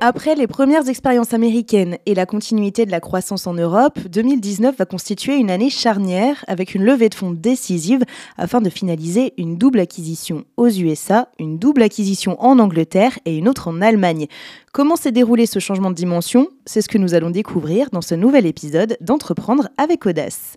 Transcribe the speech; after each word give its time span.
Après 0.00 0.36
les 0.36 0.46
premières 0.46 0.88
expériences 0.88 1.34
américaines 1.34 1.98
et 2.06 2.14
la 2.14 2.24
continuité 2.24 2.86
de 2.86 2.90
la 2.90 2.98
croissance 2.98 3.46
en 3.46 3.52
Europe, 3.52 3.98
2019 4.08 4.74
va 4.78 4.86
constituer 4.86 5.36
une 5.36 5.50
année 5.50 5.68
charnière 5.68 6.44
avec 6.46 6.74
une 6.74 6.82
levée 6.82 7.10
de 7.10 7.14
fonds 7.14 7.32
décisive 7.32 8.04
afin 8.38 8.62
de 8.62 8.70
finaliser 8.70 9.34
une 9.36 9.58
double 9.58 9.80
acquisition 9.80 10.44
aux 10.56 10.68
USA, 10.68 11.28
une 11.38 11.58
double 11.58 11.82
acquisition 11.82 12.42
en 12.42 12.58
Angleterre 12.58 13.18
et 13.26 13.36
une 13.36 13.48
autre 13.50 13.68
en 13.68 13.82
Allemagne. 13.82 14.28
Comment 14.72 14.96
s'est 14.96 15.12
déroulé 15.12 15.44
ce 15.44 15.58
changement 15.58 15.90
de 15.90 15.96
dimension? 15.96 16.48
C'est 16.64 16.80
ce 16.80 16.88
que 16.88 16.96
nous 16.96 17.12
allons 17.12 17.30
découvrir 17.30 17.90
dans 17.90 18.00
ce 18.00 18.14
nouvel 18.14 18.46
épisode 18.46 18.96
d'Entreprendre 19.02 19.68
avec 19.76 20.06
audace. 20.06 20.54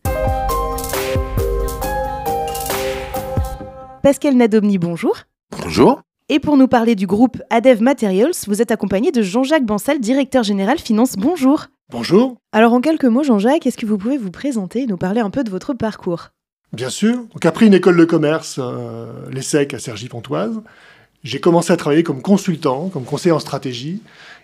Pascal 4.04 4.36
Nadomni, 4.36 4.80
bonjour. 4.80 5.16
Bonjour. 5.62 6.02
Et 6.28 6.40
pour 6.40 6.58
nous 6.58 6.68
parler 6.68 6.96
du 6.96 7.06
groupe 7.06 7.38
Adev 7.52 7.84
Materials, 7.84 8.32
vous 8.48 8.60
êtes 8.60 8.72
accompagné 8.72 9.12
de 9.12 9.22
Jean-Jacques 9.22 9.66
Bansal, 9.66 10.00
directeur 10.00 10.42
général 10.42 10.80
finance. 10.80 11.14
Bonjour. 11.18 11.68
Bonjour. 11.92 12.38
Alors 12.52 12.74
en 12.74 12.82
quelques 12.82 13.06
mots, 13.06 13.22
Jean-Jacques, 13.22 13.68
est-ce 13.68 13.78
que 13.78 13.86
vous 13.86 14.00
pouvez 14.00 14.18
vous 14.18 14.32
présenter 14.32 14.82
et 14.82 14.88
nous 14.88 14.98
parler 14.98 15.22
un 15.22 15.30
peu 15.30 15.44
de 15.44 15.52
votre 15.52 15.76
parcours? 15.76 16.30
Bien 16.74 16.90
sûr. 16.90 17.16
Donc 17.32 17.46
après 17.46 17.68
une 17.68 17.76
école 17.76 17.96
de 17.96 18.06
commerce, 18.06 18.60
euh, 18.60 19.30
l'ESSEC 19.30 19.76
à 19.76 19.80
Cergy-Pontoise, 19.80 20.64
j'ai 21.24 21.40
commencé 21.40 21.72
à 21.72 21.78
travailler 21.78 22.02
comme 22.02 22.24
consultant, 22.24 22.90
comme 22.90 23.06
conseiller 23.06 23.34
en 23.34 23.40
stratégie, 23.40 24.02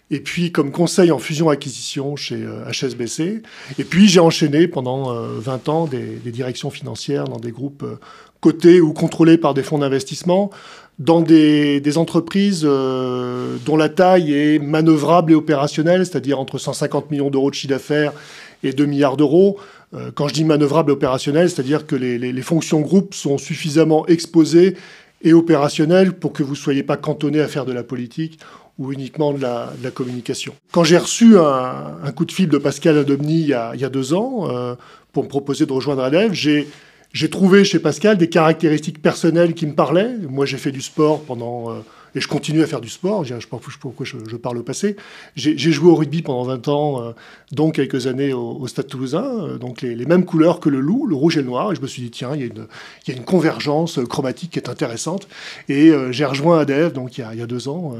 et 0.09 0.19
puis 0.19 0.51
comme 0.51 0.71
conseil 0.71 1.11
en 1.11 1.19
fusion-acquisition 1.19 2.15
chez 2.15 2.45
HSBC. 2.71 3.21
Euh, 3.23 3.39
et 3.77 3.83
puis 3.83 4.07
j'ai 4.07 4.19
enchaîné 4.19 4.67
pendant 4.67 5.11
20 5.13 5.67
euh, 5.67 5.71
ans 5.71 5.85
des, 5.85 6.31
directions 6.31 6.69
financières 6.69 7.25
dans 7.25 7.39
des 7.39 7.51
groupes 7.51 7.85
cotés 8.39 8.81
ou 8.81 8.93
contrôlés 8.93 9.37
par 9.37 9.53
des 9.53 9.63
fonds 9.63 9.79
d'investissement, 9.79 10.51
dans 10.99 11.21
des, 11.21 11.97
entreprises 11.97 12.63
euh, 12.65 13.57
dont 13.65 13.77
la 13.77 13.89
taille 13.89 14.33
est 14.33 14.59
manœuvrable 14.59 15.31
et 15.31 15.35
opérationnelle, 15.35 16.05
c'est-à-dire 16.05 16.39
entre 16.39 16.57
150 16.57 17.11
millions 17.11 17.29
d'euros 17.29 17.49
de 17.49 17.55
chiffre 17.55 17.73
d'affaires 17.73 18.13
et 18.63 18.73
2 18.73 18.85
milliards 18.85 19.17
d'euros. 19.17 19.59
Euh, 19.93 20.11
quand 20.13 20.27
je 20.27 20.33
dis 20.33 20.43
manœuvrable 20.43 20.91
et 20.91 20.93
opérationnel, 20.93 21.49
c'est-à-dire 21.49 21.85
que 21.85 21.95
les, 21.95 22.17
les, 22.17 22.33
les, 22.33 22.41
fonctions 22.41 22.81
groupes 22.81 23.13
sont 23.13 23.37
suffisamment 23.37 24.05
exposées 24.07 24.75
et 25.23 25.33
opérationnelles 25.33 26.13
pour 26.13 26.33
que 26.33 26.43
vous 26.43 26.51
ne 26.51 26.57
soyez 26.57 26.83
pas 26.83 26.97
cantonné 26.97 27.39
à 27.39 27.47
faire 27.47 27.65
de 27.65 27.71
la 27.71 27.83
politique 27.83 28.39
ou 28.77 28.91
uniquement 28.91 29.33
de 29.33 29.41
la, 29.41 29.71
communication. 29.93 30.55
Quand 30.71 30.83
j'ai 30.83 30.97
reçu 30.97 31.37
un, 31.37 32.11
coup 32.15 32.25
de 32.25 32.31
fil 32.31 32.49
de 32.49 32.57
Pascal 32.57 32.97
Adomni 32.97 33.41
il 33.41 33.47
y 33.47 33.53
a, 33.53 33.89
deux 33.89 34.13
ans 34.13 34.49
euh, 34.49 34.75
pour 35.13 35.23
me 35.23 35.29
proposer 35.29 35.65
de 35.65 35.73
rejoindre 35.73 36.03
Adev, 36.03 36.33
j'ai 36.33 37.29
trouvé 37.29 37.63
chez 37.63 37.79
Pascal 37.79 38.17
des 38.17 38.29
caractéristiques 38.29 39.01
personnelles 39.01 39.53
qui 39.53 39.65
me 39.65 39.73
parlaient. 39.73 40.15
Moi, 40.29 40.45
j'ai 40.45 40.57
fait 40.57 40.71
du 40.71 40.81
sport 40.81 41.21
pendant... 41.23 41.71
Euh, 41.71 41.79
et 42.15 42.21
je 42.21 42.27
continue 42.27 42.63
à 42.63 42.67
faire 42.67 42.81
du 42.81 42.89
sport. 42.89 43.25
Je 43.25 43.35
ne 43.35 43.39
sais 43.39 43.47
pas 43.47 43.59
pourquoi 43.79 44.05
je, 44.05 44.35
parle 44.37 44.57
au 44.57 44.63
passé. 44.63 44.95
J'ai 45.35 45.55
joué 45.57 45.91
au 45.91 45.95
rugby 45.95 46.21
pendant 46.23 46.43
20 46.43 46.67
ans, 46.67 47.01
euh, 47.01 47.11
dont 47.51 47.69
quelques 47.69 48.07
années 48.07 48.33
au, 48.33 48.65
Stade 48.67 48.87
toulousain. 48.87 49.23
Euh, 49.23 49.57
donc 49.57 49.81
les, 49.81 50.05
mêmes 50.05 50.25
couleurs 50.25 50.59
que 50.59 50.69
le 50.69 50.79
loup, 50.79 51.05
le 51.05 51.15
rouge 51.15 51.37
et 51.37 51.41
le 51.41 51.47
noir. 51.47 51.71
Et 51.71 51.75
je 51.75 51.81
me 51.81 51.87
suis 51.87 52.01
dit, 52.01 52.09
tiens, 52.09 52.31
il 52.35 52.41
y 52.41 53.11
a 53.11 53.15
une, 53.15 53.23
convergence 53.23 53.99
chromatique 54.09 54.51
qui 54.51 54.59
est 54.59 54.69
intéressante. 54.69 55.27
Et 55.69 55.91
j'ai 56.11 56.25
rejoint 56.25 56.59
ADEF, 56.59 56.93
donc 56.93 57.17
il 57.17 57.21
y 57.21 57.41
a, 57.41 57.45
deux 57.45 57.67
ans, 57.67 57.95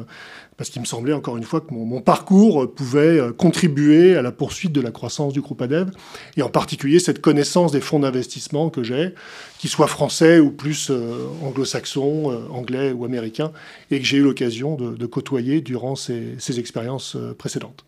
parce 0.57 0.69
qu'il 0.69 0.81
me 0.81 0.87
semblait 0.87 1.13
encore 1.13 1.37
une 1.37 1.43
fois 1.43 1.61
que 1.61 1.73
mon, 1.73 2.01
parcours 2.01 2.73
pouvait 2.73 3.19
contribuer 3.37 4.15
à 4.15 4.21
la 4.21 4.31
poursuite 4.31 4.71
de 4.71 4.81
la 4.81 4.91
croissance 4.91 5.33
du 5.33 5.41
groupe 5.41 5.61
ADEV, 5.61 5.91
et 6.35 6.41
en 6.41 6.49
particulier 6.49 6.99
cette 6.99 7.21
connaissance 7.21 7.71
des 7.71 7.81
fonds 7.81 7.99
d'investissement 7.99 8.69
que 8.69 8.83
j'ai, 8.83 9.13
qu'ils 9.59 9.69
soient 9.69 9.87
français 9.87 10.39
ou 10.39 10.51
plus 10.51 10.89
euh, 10.89 11.27
anglo-saxons, 11.43 12.31
euh, 12.31 12.47
anglais 12.51 12.91
ou 12.91 13.05
américains, 13.05 13.51
et 13.91 13.99
que 13.99 14.05
j'ai 14.05 14.17
eu 14.17 14.23
l'occasion 14.23 14.75
de, 14.75 15.05
côtoyer 15.05 15.61
durant 15.61 15.95
ces, 15.95 16.35
ces 16.39 16.59
expériences 16.59 17.15
euh, 17.15 17.33
précédentes. 17.33 17.85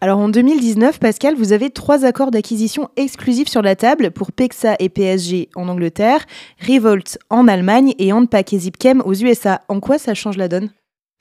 Alors 0.00 0.18
en 0.18 0.28
2019, 0.28 0.98
Pascal, 0.98 1.34
vous 1.34 1.52
avez 1.52 1.70
trois 1.70 2.04
accords 2.04 2.30
d'acquisition 2.30 2.90
exclusifs 2.96 3.48
sur 3.48 3.62
la 3.62 3.74
table 3.74 4.10
pour 4.10 4.32
Pexa 4.32 4.76
et 4.78 4.88
PSG 4.88 5.48
en 5.54 5.68
Angleterre, 5.68 6.26
Revolt 6.60 7.18
en 7.30 7.48
Allemagne 7.48 7.94
et 7.98 8.12
Anpak 8.12 8.52
et 8.52 8.58
Zipchem 8.58 9.02
aux 9.06 9.14
USA. 9.14 9.62
En 9.68 9.80
quoi 9.80 9.98
ça 9.98 10.14
change 10.14 10.36
la 10.36 10.48
donne? 10.48 10.70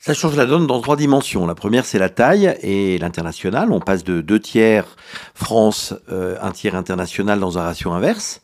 Ça 0.05 0.13
change 0.13 0.35
la 0.35 0.45
donne 0.45 0.67
dans 0.67 0.81
trois 0.81 0.97
dimensions. 0.97 1.47
La 1.47 1.55
première, 1.55 1.85
c'est 1.85 1.97
la 1.97 2.09
taille 2.09 2.57
et 2.61 2.97
l'international. 2.97 3.71
On 3.71 3.79
passe 3.79 4.03
de 4.03 4.19
deux 4.19 4.41
tiers 4.41 4.97
France, 5.33 5.93
euh, 6.11 6.35
un 6.41 6.51
tiers 6.51 6.75
international 6.75 7.39
dans 7.39 7.57
un 7.57 7.61
ratio 7.61 7.91
inverse. 7.91 8.41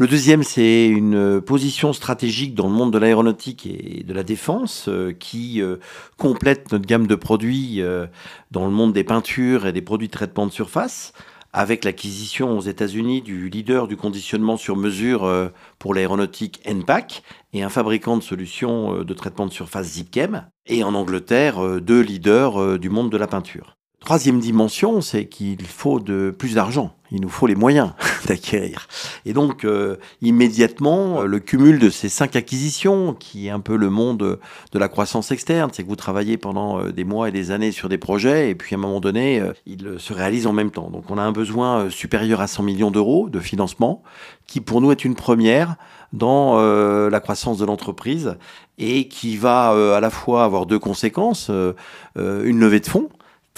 Le 0.00 0.06
deuxième, 0.06 0.44
c'est 0.44 0.86
une 0.86 1.40
position 1.40 1.92
stratégique 1.92 2.54
dans 2.54 2.68
le 2.68 2.72
monde 2.72 2.92
de 2.92 2.98
l'aéronautique 2.98 3.66
et 3.66 4.04
de 4.04 4.14
la 4.14 4.22
défense 4.22 4.88
euh, 4.88 5.12
qui 5.12 5.60
euh, 5.60 5.76
complète 6.16 6.70
notre 6.70 6.86
gamme 6.86 7.08
de 7.08 7.16
produits 7.16 7.82
euh, 7.82 8.06
dans 8.52 8.64
le 8.64 8.70
monde 8.70 8.92
des 8.92 9.02
peintures 9.02 9.66
et 9.66 9.72
des 9.72 9.82
produits 9.82 10.06
de 10.06 10.12
traitement 10.12 10.46
de 10.46 10.52
surface 10.52 11.12
avec 11.52 11.84
l'acquisition 11.84 12.56
aux 12.58 12.60
États-Unis 12.60 13.22
du 13.22 13.48
leader 13.48 13.88
du 13.88 13.96
conditionnement 13.96 14.56
sur 14.56 14.76
mesure 14.76 15.24
euh, 15.24 15.48
pour 15.78 15.94
l'aéronautique 15.94 16.60
NPAC 16.66 17.22
et 17.52 17.62
un 17.62 17.68
fabricant 17.68 18.16
de 18.16 18.22
solutions 18.22 18.96
euh, 19.00 19.04
de 19.04 19.14
traitement 19.14 19.46
de 19.46 19.52
surface 19.52 19.86
Zipchem, 19.86 20.48
et 20.66 20.84
en 20.84 20.94
Angleterre, 20.94 21.64
euh, 21.64 21.80
deux 21.80 22.00
leaders 22.00 22.78
du 22.78 22.90
monde 22.90 23.10
de 23.10 23.16
la 23.16 23.26
peinture. 23.26 23.77
Troisième 24.00 24.38
dimension, 24.38 25.00
c'est 25.00 25.26
qu'il 25.26 25.66
faut 25.66 25.98
de 25.98 26.34
plus 26.36 26.54
d'argent. 26.54 26.94
Il 27.10 27.20
nous 27.20 27.28
faut 27.28 27.46
les 27.46 27.56
moyens 27.56 27.92
d'acquérir. 28.26 28.86
Et 29.26 29.32
donc, 29.32 29.64
euh, 29.64 29.96
immédiatement, 30.22 31.22
le 31.22 31.40
cumul 31.40 31.78
de 31.78 31.90
ces 31.90 32.08
cinq 32.08 32.36
acquisitions, 32.36 33.12
qui 33.14 33.48
est 33.48 33.50
un 33.50 33.60
peu 33.60 33.76
le 33.76 33.90
monde 33.90 34.38
de 34.72 34.78
la 34.78 34.88
croissance 34.88 35.32
externe, 35.32 35.70
c'est 35.72 35.82
que 35.82 35.88
vous 35.88 35.96
travaillez 35.96 36.36
pendant 36.36 36.84
des 36.84 37.04
mois 37.04 37.28
et 37.28 37.32
des 37.32 37.50
années 37.50 37.72
sur 37.72 37.88
des 37.88 37.98
projets, 37.98 38.50
et 38.50 38.54
puis 38.54 38.74
à 38.74 38.78
un 38.78 38.80
moment 38.80 39.00
donné, 39.00 39.40
euh, 39.40 39.52
ils 39.66 39.96
se 39.98 40.12
réalisent 40.12 40.46
en 40.46 40.52
même 40.52 40.70
temps. 40.70 40.90
Donc, 40.90 41.10
on 41.10 41.18
a 41.18 41.22
un 41.22 41.32
besoin 41.32 41.90
supérieur 41.90 42.40
à 42.40 42.46
100 42.46 42.62
millions 42.62 42.90
d'euros 42.90 43.28
de 43.28 43.40
financement, 43.40 44.02
qui 44.46 44.60
pour 44.60 44.80
nous 44.80 44.90
est 44.90 45.04
une 45.04 45.14
première 45.14 45.76
dans 46.12 46.58
euh, 46.58 47.10
la 47.10 47.20
croissance 47.20 47.58
de 47.58 47.64
l'entreprise, 47.64 48.36
et 48.78 49.08
qui 49.08 49.36
va 49.36 49.72
euh, 49.72 49.94
à 49.94 50.00
la 50.00 50.10
fois 50.10 50.44
avoir 50.44 50.66
deux 50.66 50.78
conséquences, 50.78 51.50
euh, 51.50 51.74
une 52.16 52.58
levée 52.58 52.80
de 52.80 52.86
fonds, 52.86 53.08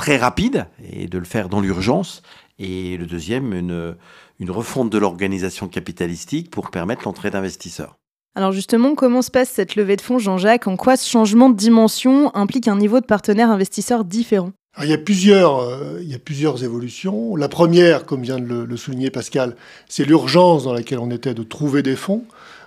très 0.00 0.16
rapide 0.16 0.66
et 0.90 1.08
de 1.08 1.18
le 1.18 1.26
faire 1.26 1.50
dans 1.50 1.60
l'urgence. 1.60 2.22
Et 2.58 2.96
le 2.96 3.04
deuxième, 3.04 3.52
une, 3.52 3.96
une 4.38 4.50
refonte 4.50 4.88
de 4.88 4.96
l'organisation 4.96 5.68
capitalistique 5.68 6.50
pour 6.50 6.70
permettre 6.70 7.02
l'entrée 7.04 7.30
d'investisseurs. 7.30 7.98
Alors 8.34 8.52
justement, 8.52 8.94
comment 8.94 9.20
se 9.20 9.30
passe 9.30 9.50
cette 9.50 9.76
levée 9.76 9.96
de 9.96 10.00
fonds, 10.00 10.18
Jean-Jacques? 10.18 10.66
En 10.68 10.76
quoi 10.76 10.96
ce 10.96 11.06
changement 11.06 11.50
de 11.50 11.56
dimension 11.56 12.34
implique 12.34 12.66
un 12.66 12.78
niveau 12.78 13.00
de 13.00 13.04
partenaire 13.04 13.50
investisseur 13.50 14.06
différent? 14.06 14.52
Alors, 14.74 14.86
il, 14.86 14.90
y 14.90 14.94
a 14.94 14.98
plusieurs, 14.98 15.58
euh, 15.58 15.98
il 16.00 16.08
y 16.08 16.14
a 16.14 16.18
plusieurs 16.18 16.64
évolutions. 16.64 17.36
La 17.36 17.48
première, 17.48 18.06
comme 18.06 18.22
vient 18.22 18.38
de 18.38 18.46
le, 18.46 18.64
le 18.64 18.76
souligner 18.78 19.10
Pascal, 19.10 19.54
c'est 19.86 20.06
l'urgence 20.06 20.64
dans 20.64 20.72
laquelle 20.72 21.00
on 21.00 21.10
était 21.10 21.34
de 21.34 21.42
trouver 21.42 21.82
des 21.82 21.96
fonds 21.96 22.24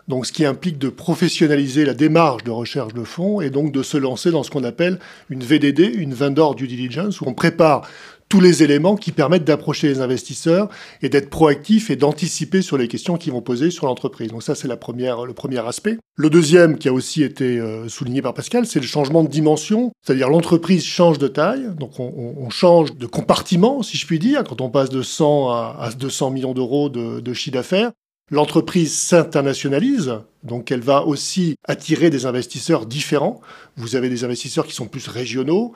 donc 0.08 0.26
ce 0.26 0.32
qui 0.32 0.46
implique 0.46 0.78
de 0.78 0.90
professionnaliser 0.90 1.86
la 1.86 1.94
démarche 1.94 2.44
de 2.44 2.52
recherche 2.52 2.94
de 2.94 3.04
fonds 3.04 3.42
et 3.42 3.50
donc 3.50 3.72
de 3.72 3.84
se 3.84 3.98
lancer 3.98 4.32
dans 4.32 4.44
ce 4.44 4.52
qu'on 4.52 4.64
appelle 4.64 5.00
une 5.30 5.44
VDD, 5.44 5.80
une 5.96 6.14
vendor 6.14 6.56
due 6.56 6.68
diligence, 6.68 7.22
où 7.22 7.26
on 7.28 7.34
prépare 7.34 7.88
tous 8.34 8.42
les 8.42 8.64
éléments 8.64 8.96
qui 8.96 9.12
permettent 9.12 9.44
d'approcher 9.44 9.88
les 9.90 10.02
investisseurs 10.02 10.68
et 11.04 11.10
d'être 11.10 11.30
proactif 11.30 11.92
et 11.92 11.96
d'anticiper 11.96 12.64
sur 12.64 12.80
les 12.80 12.88
questions 12.88 13.16
qu'ils 13.16 13.32
vont 13.32 13.42
poser 13.42 13.70
sur 13.70 13.86
l'entreprise. 13.86 14.30
Donc 14.30 14.42
ça, 14.42 14.56
c'est 14.56 14.68
le 14.68 14.76
premier 14.76 15.60
aspect. 15.60 16.00
Le 16.16 16.32
deuxième, 16.32 16.80
qui 16.80 16.88
a 16.88 16.94
aussi 16.94 17.22
été 17.22 17.60
euh, 17.60 17.88
souligné 17.90 18.24
par 18.24 18.34
Pascal, 18.34 18.66
c'est 18.66 18.80
le 18.80 18.88
changement 18.88 19.24
de 19.24 19.30
dimension, 19.30 19.92
c'est-à-dire 20.02 20.30
l'entreprise 20.30 20.84
change 20.84 21.20
de 21.20 21.28
taille, 21.28 21.70
donc 21.78 22.00
on, 22.00 22.50
change 22.50 22.96
de 22.96 23.06
compartiment, 23.06 23.84
si 23.84 23.98
je 23.98 24.06
puis 24.08 24.20
dire, 24.20 24.44
quand 24.44 24.62
on 24.62 24.70
passe 24.70 24.90
de 24.90 25.02
100 25.02 25.50
à, 25.50 25.78
à 25.80 25.92
200 25.92 26.32
millions 26.32 26.54
d'euros 26.54 26.90
de, 26.90 27.20
de 27.20 27.34
chiffre 27.34 27.54
d'affaires. 27.54 27.92
L'entreprise 28.32 28.98
s'internationalise, 28.98 30.22
donc 30.44 30.72
elle 30.72 30.82
va 30.82 31.06
aussi 31.06 31.56
attirer 31.66 32.10
des 32.10 32.26
investisseurs 32.26 32.86
différents. 32.86 33.42
Vous 33.76 33.96
avez 33.96 34.10
des 34.10 34.24
investisseurs 34.24 34.66
qui 34.66 34.74
sont 34.74 34.88
plus 34.88 35.08
régionaux, 35.08 35.74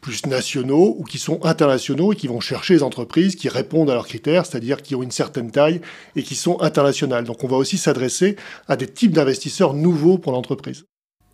plus 0.00 0.26
nationaux 0.26 0.94
ou 0.98 1.04
qui 1.04 1.18
sont 1.18 1.44
internationaux 1.44 2.12
et 2.12 2.16
qui 2.16 2.28
vont 2.28 2.40
chercher 2.40 2.74
les 2.74 2.82
entreprises 2.82 3.34
qui 3.34 3.48
répondent 3.48 3.90
à 3.90 3.94
leurs 3.94 4.06
critères, 4.06 4.46
c'est-à-dire 4.46 4.82
qui 4.82 4.94
ont 4.94 5.02
une 5.02 5.10
certaine 5.10 5.50
taille 5.50 5.80
et 6.14 6.22
qui 6.22 6.34
sont 6.34 6.60
internationales. 6.60 7.24
Donc 7.24 7.42
on 7.44 7.48
va 7.48 7.56
aussi 7.56 7.78
s'adresser 7.78 8.36
à 8.68 8.76
des 8.76 8.86
types 8.86 9.12
d'investisseurs 9.12 9.74
nouveaux 9.74 10.18
pour 10.18 10.32
l'entreprise. 10.32 10.84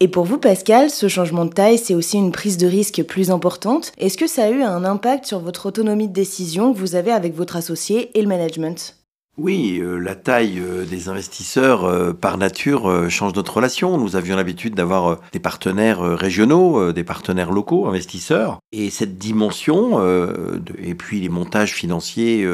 Et 0.00 0.08
pour 0.08 0.24
vous, 0.24 0.38
Pascal, 0.38 0.90
ce 0.90 1.06
changement 1.06 1.44
de 1.44 1.52
taille, 1.52 1.78
c'est 1.78 1.94
aussi 1.94 2.16
une 2.16 2.32
prise 2.32 2.56
de 2.56 2.66
risque 2.66 3.02
plus 3.02 3.30
importante. 3.30 3.92
Est-ce 3.98 4.16
que 4.16 4.26
ça 4.26 4.44
a 4.44 4.50
eu 4.50 4.62
un 4.62 4.84
impact 4.84 5.26
sur 5.26 5.38
votre 5.38 5.66
autonomie 5.66 6.08
de 6.08 6.12
décision 6.12 6.72
que 6.72 6.78
vous 6.78 6.96
avez 6.96 7.12
avec 7.12 7.34
votre 7.34 7.56
associé 7.56 8.16
et 8.18 8.22
le 8.22 8.28
management? 8.28 9.01
Oui, 9.38 9.78
euh, 9.80 9.96
la 9.96 10.14
taille 10.14 10.60
euh, 10.60 10.84
des 10.84 11.08
investisseurs, 11.08 11.84
euh, 11.84 12.12
par 12.12 12.36
nature, 12.36 13.10
change 13.10 13.34
notre 13.34 13.56
relation. 13.56 13.96
Nous 13.96 14.14
avions 14.14 14.36
l'habitude 14.36 14.74
d'avoir 14.74 15.20
des 15.32 15.38
partenaires 15.38 16.00
régionaux, 16.00 16.92
des 16.92 17.04
partenaires 17.04 17.50
locaux, 17.50 17.86
investisseurs. 17.86 18.58
Et 18.72 18.90
cette 18.90 19.16
dimension, 19.16 19.98
de, 19.98 20.62
et 20.78 20.94
puis 20.94 21.20
les 21.20 21.28
montages 21.28 21.72
financiers 21.72 22.46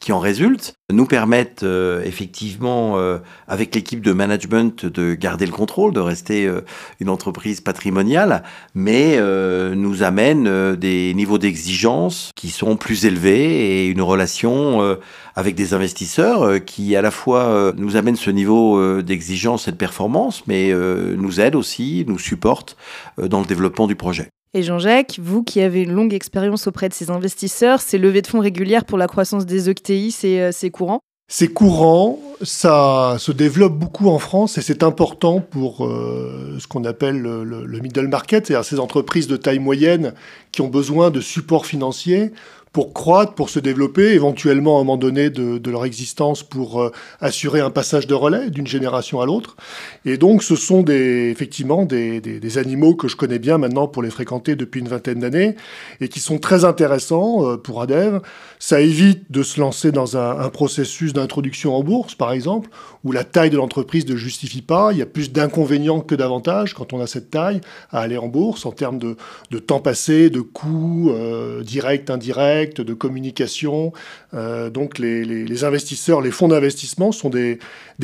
qui 0.00 0.12
en 0.12 0.18
résultent, 0.18 0.74
nous 0.92 1.06
permettent 1.06 1.62
euh, 1.62 2.02
effectivement, 2.04 2.98
euh, 2.98 3.18
avec 3.48 3.74
l'équipe 3.74 4.00
de 4.00 4.12
management, 4.12 4.86
de 4.86 5.14
garder 5.14 5.46
le 5.46 5.52
contrôle, 5.52 5.92
de 5.92 6.00
rester 6.00 6.46
euh, 6.46 6.62
une 7.00 7.08
entreprise 7.08 7.60
patrimoniale, 7.60 8.42
mais 8.74 9.20
nous 9.74 10.02
amènent 10.02 10.76
des 10.76 11.12
niveaux 11.14 11.38
d'exigence 11.38 12.30
qui 12.34 12.50
sont 12.50 12.76
plus 12.76 13.04
élevés 13.04 13.84
et 13.84 13.86
une 13.88 14.02
relation 14.02 14.98
avec 15.34 15.54
des 15.54 15.74
investisseurs 15.74 16.64
qui 16.64 16.96
à 16.96 17.02
la 17.02 17.10
fois 17.10 17.72
nous 17.76 17.96
amènent 17.96 18.16
ce 18.16 18.30
niveau 18.30 19.02
d'exigence 19.02 19.68
et 19.68 19.72
de 19.72 19.76
performance, 19.76 20.44
mais 20.46 20.72
nous 20.72 21.40
aident 21.40 21.56
aussi, 21.56 22.04
nous 22.06 22.18
supportent 22.18 22.76
dans 23.18 23.40
le 23.40 23.46
développement 23.46 23.86
du 23.86 23.96
projet. 23.96 24.28
Et 24.52 24.64
Jean-Jacques, 24.64 25.20
vous 25.22 25.44
qui 25.44 25.60
avez 25.60 25.82
une 25.82 25.92
longue 25.92 26.12
expérience 26.12 26.66
auprès 26.66 26.88
de 26.88 26.94
ces 26.94 27.10
investisseurs, 27.10 27.80
ces 27.80 27.98
levées 27.98 28.20
de 28.20 28.26
fonds 28.26 28.40
régulières 28.40 28.84
pour 28.84 28.98
la 28.98 29.06
croissance 29.06 29.46
des 29.46 29.70
ECTI, 29.70 30.12
euh, 30.24 30.50
c'est 30.52 30.70
courant? 30.70 31.00
C'est 31.28 31.52
courant, 31.52 32.18
ça 32.42 33.14
se 33.20 33.30
développe 33.30 33.78
beaucoup 33.78 34.08
en 34.08 34.18
France 34.18 34.58
et 34.58 34.62
c'est 34.62 34.82
important 34.82 35.38
pour 35.40 35.86
euh, 35.86 36.56
ce 36.58 36.66
qu'on 36.66 36.82
appelle 36.82 37.20
le, 37.20 37.44
le, 37.44 37.78
middle 37.78 38.08
market, 38.08 38.48
c'est-à-dire 38.48 38.64
ces 38.64 38.80
entreprises 38.80 39.28
de 39.28 39.36
taille 39.36 39.60
moyenne 39.60 40.14
qui 40.50 40.60
ont 40.60 40.66
besoin 40.66 41.12
de 41.12 41.20
support 41.20 41.66
financier 41.66 42.32
pour 42.72 42.92
croître, 42.92 43.34
pour 43.34 43.50
se 43.50 43.58
développer, 43.58 44.12
éventuellement 44.12 44.78
à 44.78 44.80
un 44.80 44.84
moment 44.84 44.96
donné 44.96 45.28
de, 45.28 45.70
leur 45.70 45.84
existence 45.84 46.42
pour 46.42 46.80
euh, 46.80 46.92
assurer 47.20 47.60
un 47.60 47.70
passage 47.70 48.06
de 48.06 48.14
relais 48.14 48.50
d'une 48.50 48.66
génération 48.66 49.20
à 49.20 49.26
l'autre. 49.26 49.56
Et 50.04 50.16
donc 50.16 50.42
ce 50.44 50.54
sont 50.54 50.82
des, 50.82 51.30
effectivement 51.30 51.84
des, 51.84 52.58
animaux 52.58 52.94
que 52.94 53.08
je 53.08 53.16
connais 53.16 53.38
bien 53.38 53.58
maintenant 53.58 53.86
pour 53.86 54.02
les 54.02 54.10
fréquenter 54.10 54.56
depuis 54.56 54.80
une 54.80 54.88
vingtaine 54.88 55.20
d'années 55.20 55.56
et 56.00 56.08
qui 56.08 56.20
sont 56.20 56.38
très 56.38 56.64
intéressants 56.64 57.46
euh, 57.46 57.56
pour 57.56 57.82
Adev. 57.82 58.20
Ça 58.58 58.80
évite 58.80 59.30
de 59.30 59.42
se 59.42 59.58
lancer 59.58 59.90
dans 59.90 60.16
un, 60.16 60.48
processus 60.50 61.12
d'introduction 61.12 61.74
en 61.74 61.82
bourse, 61.82 62.14
par 62.14 62.32
exemple, 62.32 62.70
où 63.04 63.12
la 63.12 63.24
taille 63.24 63.50
de 63.50 63.56
l'entreprise 63.56 64.06
ne 64.06 64.16
justifie 64.16 64.62
pas. 64.62 64.92
Il 64.92 64.98
y 64.98 65.02
a 65.02 65.06
plus 65.06 65.32
d'inconvénients 65.32 66.00
que 66.00 66.14
d'avantages 66.14 66.74
quand 66.74 66.92
on 66.92 67.00
a 67.00 67.06
cette 67.06 67.30
taille 67.30 67.60
à 67.90 68.00
aller 68.00 68.18
en 68.18 68.28
bourse 68.28 68.66
en 68.66 68.72
termes 68.72 68.98
de, 68.98 69.16
de 69.50 69.58
temps 69.58 69.80
passé, 69.80 70.28
de 70.28 70.40
coûts 70.40 71.10
euh, 71.10 71.62
directs, 71.62 72.10
indirects 72.10 72.59
de 72.66 72.94
communication. 72.94 73.92
Euh, 74.34 74.70
donc 74.70 74.98
les, 74.98 75.64
investisseurs, 75.64 76.20
les 76.20 76.30
fonds 76.30 76.48
d'investissement 76.48 77.12
sont 77.12 77.30
des, 77.30 77.58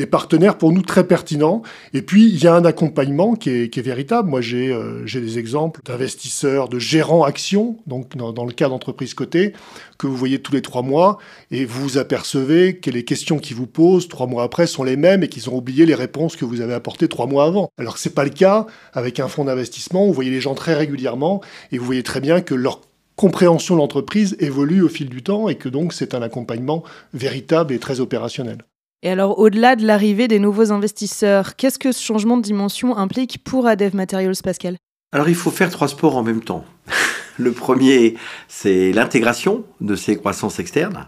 partenaires 0.09 0.57
pour 0.57 0.71
nous 0.71 0.81
très 0.81 1.05
pertinents. 1.05 1.61
Et 1.93 2.01
puis 2.01 2.27
il 2.27 2.43
y 2.43 2.47
a 2.47 2.53
un 2.53 2.65
accompagnement 2.65 3.35
qui 3.35 3.49
est, 3.49 3.77
véritable. 3.79 4.29
Moi 4.29 4.41
euh, 4.53 5.01
j'ai 5.05 5.21
des 5.21 5.39
exemples 5.39 5.81
d'investisseurs, 5.85 6.67
de 6.67 6.79
gérants 6.79 7.23
actions, 7.23 7.77
donc 7.87 8.15
dans, 8.17 8.45
le 8.45 8.51
cas 8.51 8.69
d'entreprises 8.69 9.13
cotées, 9.13 9.53
que 9.97 10.07
vous 10.07 10.15
voyez 10.15 10.39
tous 10.39 10.53
les 10.53 10.61
trois 10.61 10.81
mois 10.81 11.17
et 11.51 11.65
vous 11.65 11.81
vous 11.81 11.97
apercevez 11.97 12.77
que 12.77 12.89
les 12.89 13.03
questions 13.03 13.39
qu'ils 13.39 13.55
vous 13.55 13.67
posent 13.67 14.07
trois 14.07 14.27
mois 14.27 14.43
après 14.43 14.67
sont 14.67 14.83
les 14.83 14.97
mêmes 14.97 15.23
et 15.23 15.27
qu'ils 15.29 15.49
ont 15.49 15.55
oublié 15.55 15.85
les 15.85 15.95
réponses 15.95 16.35
que 16.35 16.45
vous 16.45 16.61
avez 16.61 16.73
apportées 16.73 17.07
trois 17.07 17.27
mois 17.27 17.45
avant. 17.45 17.69
Alors 17.77 17.95
que 17.95 17.99
c'est 17.99 18.13
pas 18.13 18.23
le 18.23 18.29
cas 18.29 18.65
avec 18.93 19.19
un 19.19 19.27
fonds 19.27 19.45
d'investissement. 19.45 20.05
Vous 20.05 20.13
voyez 20.13 20.31
les 20.31 20.41
gens 20.41 20.55
très 20.55 20.75
régulièrement 20.75 21.41
et 21.71 21.77
vous 21.77 21.85
voyez 21.85 22.03
très 22.03 22.19
bien 22.19 22.41
que 22.41 22.55
leur 22.55 22.81
compréhension 23.17 23.75
de 23.75 23.81
l'entreprise 23.81 24.37
évolue 24.39 24.81
au 24.81 24.87
fil 24.87 25.09
du 25.09 25.21
temps 25.21 25.49
et 25.49 25.55
que 25.55 25.67
donc 25.67 25.91
c'est 25.91 26.13
un 26.13 26.21
accompagnement 26.21 26.83
véritable 27.13 27.73
et 27.73 27.79
très 27.79 27.99
opérationnel. 27.99 28.59
Et 29.03 29.09
alors, 29.09 29.37
au-delà 29.37 29.75
de 29.75 29.85
l'arrivée 29.85 30.27
des 30.27 30.39
nouveaux 30.39 30.71
investisseurs, 30.71 31.55
qu'est-ce 31.55 31.77
que 31.77 31.91
ce 31.91 32.01
changement 32.01 32.37
de 32.37 32.41
dimension 32.41 32.97
implique 32.97 33.43
pour 33.43 33.67
Adev 33.67 33.95
Materials, 33.95 34.37
Pascal? 34.43 34.77
Alors, 35.11 35.29
il 35.29 35.35
faut 35.35 35.51
faire 35.51 35.69
trois 35.69 35.87
sports 35.87 36.15
en 36.15 36.23
même 36.23 36.41
temps. 36.41 36.65
Le 37.37 37.51
premier, 37.51 38.15
c'est 38.47 38.91
l'intégration 38.91 39.63
de 39.81 39.95
ces 39.95 40.15
croissances 40.15 40.59
externes. 40.59 41.07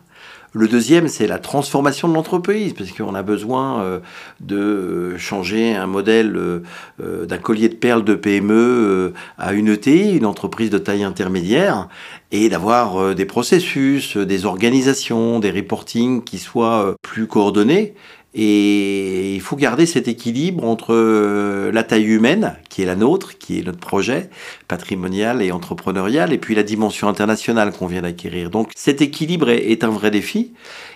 Le 0.53 0.67
deuxième, 0.67 1.07
c'est 1.07 1.27
la 1.27 1.37
transformation 1.37 2.07
de 2.07 2.15
l'entreprise, 2.15 2.73
parce 2.73 2.91
qu'on 2.91 3.13
a 3.13 3.21
besoin 3.21 3.83
euh, 3.83 3.99
de 4.39 5.15
changer 5.15 5.75
un 5.75 5.85
modèle 5.85 6.35
euh, 6.35 7.25
d'un 7.27 7.37
collier 7.37 7.69
de 7.69 7.75
perles 7.75 8.03
de 8.03 8.15
PME 8.15 8.53
euh, 8.55 9.13
à 9.37 9.53
une 9.53 9.67
ETI, 9.67 10.17
une 10.17 10.25
entreprise 10.25 10.71
de 10.71 10.79
taille 10.79 11.03
intermédiaire, 11.03 11.87
et 12.31 12.49
d'avoir 12.49 13.13
des 13.13 13.25
processus, 13.25 14.17
des 14.17 14.45
organisations, 14.45 15.39
des 15.39 15.51
reporting 15.51 16.23
qui 16.23 16.39
soient 16.39 16.95
plus 17.01 17.27
coordonnés 17.27 17.95
et 18.35 19.33
il 19.33 19.41
faut 19.41 19.55
garder 19.55 19.87
cet 19.87 20.07
équilibre 20.07 20.63
entre 20.63 20.93
euh, 20.93 21.71
la 21.71 21.83
taille 21.83 22.05
humaine, 22.05 22.57
qui 22.69 22.83
est 22.83 22.85
la 22.85 22.95
nôtre, 22.95 23.39
qui 23.39 23.57
est 23.57 23.63
notre 23.63 23.79
projet 23.79 24.29
patrimonial 24.67 25.41
et 25.41 25.51
entrepreneurial, 25.51 26.31
et 26.31 26.37
puis 26.37 26.53
la 26.53 26.61
dimension 26.61 27.07
internationale 27.07 27.71
qu'on 27.71 27.87
vient 27.87 28.03
d'acquérir. 28.03 28.51
Donc 28.51 28.71
cet 28.75 29.01
équilibre 29.01 29.49
est, 29.49 29.83
un 29.83 29.89
vrai 29.89 30.11
défi. 30.11 30.53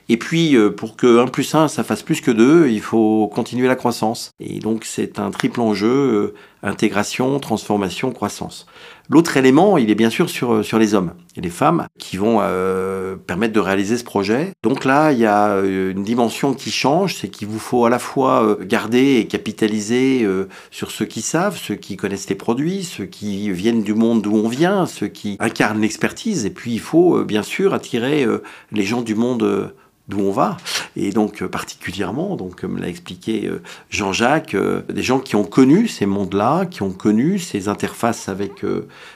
Et 0.09 0.17
puis 0.17 0.55
euh, 0.55 0.69
pour 0.69 0.95
que 0.95 1.19
1 1.19 1.27
plus 1.27 1.55
1, 1.55 1.69
ça 1.69 1.83
fasse 1.83 2.03
plus 2.03 2.21
que 2.21 2.29
2, 2.29 2.67
il 2.69 2.81
faut 2.81 3.27
continuer 3.33 3.67
la 3.67 3.75
croissance. 3.75 4.29
Et 4.39 4.59
donc 4.59 4.85
c'est 4.85 5.17
un 5.17 5.31
triple 5.31 5.59
enjeu, 5.59 5.87
euh, 5.87 6.33
intégration, 6.61 7.39
transformation, 7.39 8.11
croissance. 8.11 8.67
L'autre 9.13 9.37
élément, 9.37 9.77
il 9.77 9.91
est 9.91 9.95
bien 9.95 10.09
sûr 10.09 10.27
sur, 10.27 10.65
sur 10.65 10.79
les 10.79 10.95
hommes 10.95 11.13
et 11.35 11.41
les 11.41 11.51
femmes 11.51 11.85
qui 11.99 12.17
vont 12.17 12.39
euh, 12.41 13.15
permettre 13.15 13.53
de 13.53 13.59
réaliser 13.59 13.99
ce 13.99 14.03
projet. 14.03 14.53
Donc 14.63 14.85
là, 14.85 15.11
il 15.11 15.19
y 15.19 15.27
a 15.27 15.49
euh, 15.49 15.91
une 15.91 16.01
dimension 16.01 16.55
qui 16.55 16.71
change, 16.71 17.13
c'est 17.13 17.27
qu'il 17.27 17.47
vous 17.47 17.59
faut 17.59 17.85
à 17.85 17.91
la 17.91 17.99
fois 17.99 18.43
euh, 18.43 18.65
garder 18.65 19.17
et 19.17 19.27
capitaliser 19.27 20.27
sur 20.71 20.89
ceux 20.89 21.05
qui 21.05 21.21
savent, 21.21 21.59
ceux 21.59 21.75
qui 21.75 21.95
connaissent 21.95 22.27
les 22.27 22.33
produits, 22.33 22.83
ceux 22.83 23.05
qui 23.05 23.51
viennent 23.51 23.83
du 23.83 23.93
monde 23.93 24.23
d'où 24.23 24.35
on 24.35 24.47
vient, 24.47 24.87
ceux 24.87 25.09
qui 25.09 25.37
incarnent 25.39 25.81
l'expertise, 25.81 26.47
et 26.47 26.49
puis 26.49 26.73
il 26.73 26.79
faut 26.79 27.23
bien 27.23 27.43
sûr 27.43 27.75
attirer 27.75 28.25
les 28.71 28.83
gens 28.83 29.03
du 29.03 29.13
monde 29.13 29.73
d'où 30.07 30.19
on 30.19 30.31
va. 30.31 30.57
Et 30.95 31.11
donc 31.11 31.41
euh, 31.41 31.47
particulièrement, 31.47 32.35
donc 32.35 32.59
comme 32.61 32.77
l'a 32.77 32.89
expliqué 32.89 33.47
euh, 33.47 33.61
Jean-Jacques, 33.89 34.53
euh, 34.53 34.81
des 34.89 35.01
gens 35.01 35.19
qui 35.19 35.35
ont 35.35 35.45
connu 35.45 35.87
ces 35.87 36.05
mondes-là, 36.05 36.65
qui 36.65 36.81
ont 36.81 36.91
connu 36.91 37.39
ces 37.39 37.67
interfaces 37.67 38.29
avec 38.29 38.65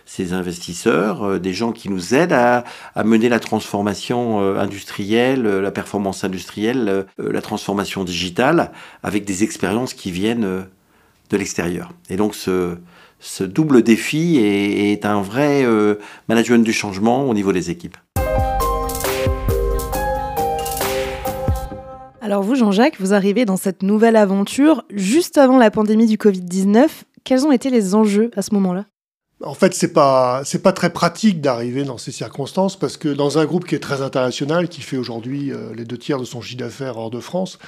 ces 0.06 0.34
investisseurs, 0.34 1.40
des 1.40 1.54
gens 1.54 1.72
qui 1.72 1.90
nous 1.90 2.14
aident 2.14 2.34
à, 2.34 2.64
mener 3.04 3.30
la 3.30 3.40
transformation 3.40 4.40
industrielle, 4.58 5.44
la 5.44 5.72
performance 5.72 6.24
industrielle, 6.24 7.06
la 7.18 7.42
transformation 7.42 8.04
digitale, 8.04 8.72
avec 9.04 9.26
des 9.26 9.44
expériences 9.44 9.94
qui 9.94 10.12
viennent 10.12 10.66
de 11.30 11.38
l'extérieur. 11.38 11.94
Et 12.10 12.16
donc 12.16 12.36
ce, 12.36 12.78
ce 13.20 13.44
double 13.44 13.84
défi 13.84 14.38
est, 14.38 14.92
est 14.92 15.06
un 15.06 15.22
vrai 15.22 15.66
management 16.28 16.64
du 16.64 16.74
changement 16.74 17.28
au 17.30 17.34
niveau 17.34 17.54
des 17.54 17.70
équipes. 17.70 17.98
Alors 22.28 22.44
vous, 22.44 22.56
Jean-Jacques, 22.56 23.00
vous 23.00 23.14
arrivez 23.14 23.46
dans 23.46 23.56
cette 23.56 23.84
nouvelle 23.84 24.18
aventure 24.18 24.84
juste 24.94 25.38
avant 25.38 25.58
la 25.58 25.72
pandémie 25.72 26.08
du 26.08 26.18
Covid-19. 26.18 26.90
Quels 27.24 27.46
ont 27.46 27.54
été 27.54 27.70
les 27.70 27.96
enjeux 27.96 28.32
à 28.36 28.42
ce 28.42 28.54
moment-là? 28.56 28.84
En 29.42 29.54
fait, 29.54 29.74
c'est 29.74 29.94
pas 29.94 30.42
c'est 30.44 30.62
pas 30.62 30.74
très 30.74 30.90
pratique 30.90 31.40
d'arriver 31.40 31.86
dans 31.86 31.98
ces 31.98 32.12
circonstances 32.12 32.78
parce 32.78 32.98
que 32.98 33.08
dans 33.08 33.38
un 33.38 33.46
groupe 33.46 33.66
qui 33.66 33.76
est 33.76 33.80
très 33.80 34.02
international, 34.02 34.68
qui 34.68 34.82
fait 34.82 34.98
aujourd'hui 34.98 35.54
euh, 35.54 35.74
les 35.74 35.86
deux 35.86 35.98
tiers 35.98 36.20
de 36.20 36.26
son 36.26 36.42
chiffre 36.42 36.58
d'affaires 36.58 36.98
hors 36.98 37.12
de 37.12 37.22
France, 37.22 37.60